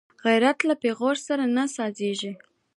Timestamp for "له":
0.69-0.73